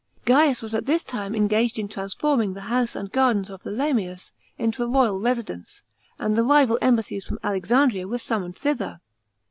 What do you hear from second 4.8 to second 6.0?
a royal residence,